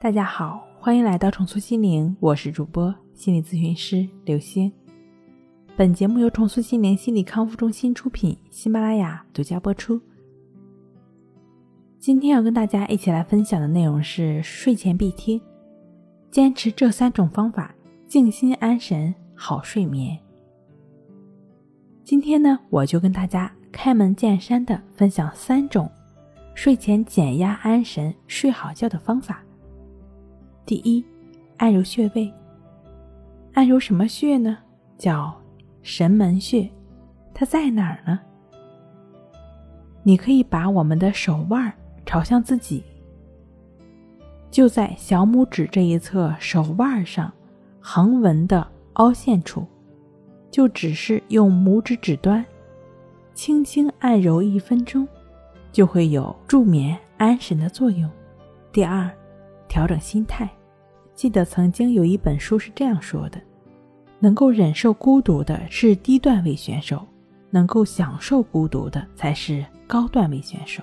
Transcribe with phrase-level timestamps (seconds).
[0.00, 4.72] 大家好，欢迎来到重塑心灵，我是主播心理咨询师刘星。
[5.76, 10.00] 本节目由重塑心灵心理康复中心出品，喜马拉雅独家播出。
[11.98, 15.40] 今天要跟大家一起来分享的内容是睡前必听，
[16.30, 17.74] 坚持这三种方法，
[18.06, 20.16] 静心安神，好睡眠。
[22.04, 25.90] 今天呢，我就跟大家开门见山的分享三种
[26.54, 29.42] 睡前减压安神、睡好觉的方法。
[30.68, 31.02] 第一，
[31.56, 32.30] 按揉穴位。
[33.54, 34.58] 按揉什么穴呢？
[34.98, 35.34] 叫
[35.80, 36.68] 神门穴。
[37.32, 38.20] 它在哪儿呢？
[40.02, 41.72] 你可以把我们的手腕
[42.04, 42.84] 朝向自己，
[44.50, 47.32] 就在小拇指这一侧手腕上
[47.80, 49.66] 横纹的凹陷处，
[50.50, 52.44] 就只是用拇指指端
[53.32, 55.08] 轻轻按揉一分钟，
[55.72, 58.10] 就会有助眠安神的作用。
[58.70, 59.10] 第二，
[59.66, 60.46] 调整心态。
[61.18, 63.40] 记得曾经有一本书是这样说的：
[64.20, 67.04] 能够忍受孤独的是低段位选手，
[67.50, 70.80] 能够享受孤独的才是高段位选手。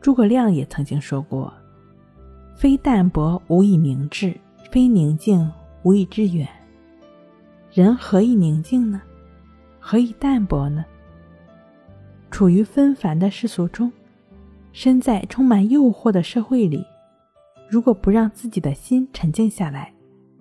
[0.00, 1.52] 诸葛亮也曾经说过
[2.56, 4.34] ：“非淡泊无以明志，
[4.70, 5.46] 非宁静
[5.82, 6.48] 无以致远。”
[7.70, 9.02] 人何以宁静呢？
[9.78, 10.82] 何以淡泊呢？
[12.30, 13.92] 处于纷繁的世俗中，
[14.72, 16.82] 身在充满诱惑的社会里。
[17.72, 19.90] 如果不让自己的心沉静下来，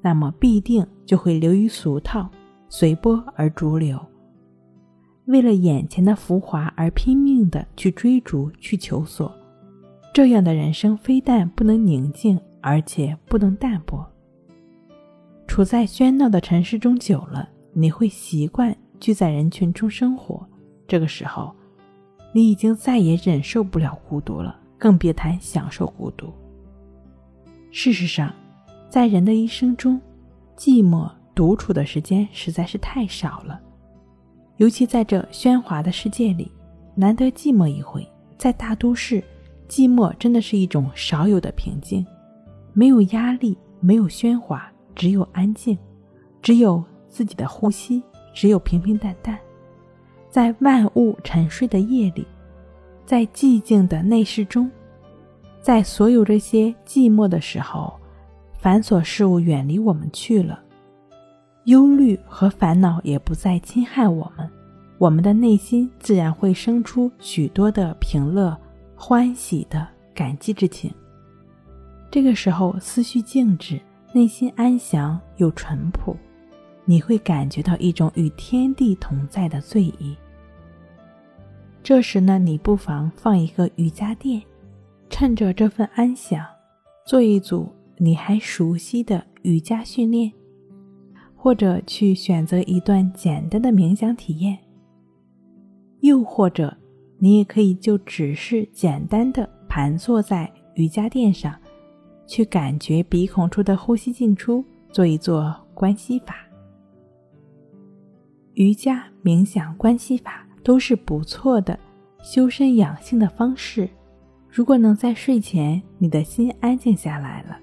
[0.00, 2.28] 那么必定就会流于俗套，
[2.68, 3.96] 随波而逐流。
[5.26, 9.32] 为了眼前的浮华而拼命的去追逐、去求索，
[10.12, 14.04] 这样的人生非但不能宁静，而且不能淡泊。
[15.46, 20.44] 处在喧闹的尘世中久了，你会习惯聚在人群中生活。
[20.88, 21.54] 这个时候，
[22.34, 26.32] 你已经再也忍受不了孤独了，更别谈享受孤独。
[27.74, 28.30] 事实上，
[28.90, 29.98] 在人的一生中，
[30.58, 33.58] 寂寞独处的时间实在是太少了。
[34.58, 36.52] 尤其在这喧哗的世界里，
[36.94, 38.06] 难得寂寞一回。
[38.36, 39.24] 在大都市，
[39.68, 42.06] 寂寞真的是一种少有的平静，
[42.74, 45.76] 没有压力，没有喧哗，只有安静，
[46.42, 48.02] 只有自己的呼吸，
[48.34, 49.38] 只有平平淡淡。
[50.28, 52.26] 在万物沉睡的夜里，
[53.06, 54.70] 在寂静的内室中。
[55.62, 57.94] 在所有这些寂寞的时候，
[58.52, 60.60] 繁琐事物远离我们去了，
[61.66, 64.50] 忧虑和烦恼也不再侵害我们，
[64.98, 68.58] 我们的内心自然会生出许多的平乐、
[68.96, 70.92] 欢喜的感激之情。
[72.10, 73.80] 这个时候，思绪静止，
[74.12, 76.16] 内心安详又淳朴，
[76.84, 80.16] 你会感觉到一种与天地同在的醉意。
[81.84, 84.42] 这时呢，你不妨放一个瑜伽垫。
[85.22, 86.44] 趁着这份安详，
[87.06, 90.32] 做一组你还熟悉的瑜伽训练，
[91.36, 94.58] 或者去选择一段简单的冥想体验。
[96.00, 96.76] 又或者，
[97.20, 101.56] 你也可以就只是简单的盘坐在瑜伽垫上，
[102.26, 106.34] 去感觉鼻孔处的呼吸进出，做一做关系法。
[108.54, 111.78] 瑜伽、冥想、关系法都是不错的
[112.24, 113.88] 修身养性的方式。
[114.54, 117.58] 如果能在睡前，你的心安静下来了，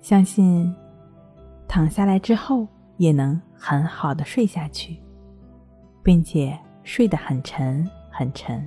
[0.00, 0.74] 相信
[1.68, 4.96] 躺下来之后也能很好的睡下去，
[6.02, 8.66] 并且睡得很沉很沉。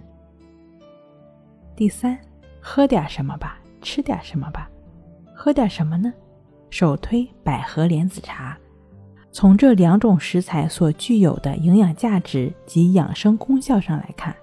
[1.76, 2.16] 第三，
[2.62, 4.70] 喝点什么吧，吃点什么吧，
[5.34, 6.14] 喝点什么呢？
[6.70, 8.56] 首推百合莲子茶。
[9.32, 14.36] 从这两种食材所具有的营养价值及养生功效上来看，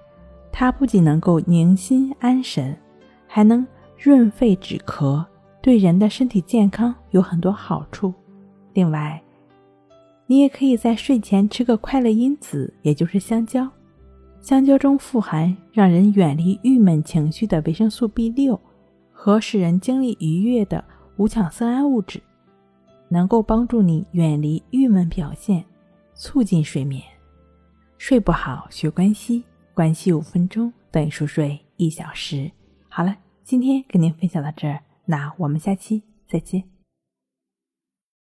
[0.51, 2.77] 它不仅能够宁心安神。
[3.33, 3.65] 还能
[3.97, 5.25] 润肺止咳，
[5.61, 8.13] 对人的身体健康有很多好处。
[8.73, 9.23] 另外，
[10.27, 13.65] 你也可以在睡前吃个快乐因子，也就是香蕉。
[14.41, 18.59] 香蕉中富含让人远离郁闷情绪的维生素 B 六
[19.13, 20.83] 和使人精力愉悦的
[21.15, 22.21] 五羟色胺物质，
[23.07, 25.63] 能够帮助你远离郁闷表现，
[26.13, 27.01] 促进睡眠。
[27.97, 32.51] 睡不好学关系，关系五分钟等于熟睡一小时。
[32.93, 36.70] 好了，今天跟您分享到这儿，那我们下期再见。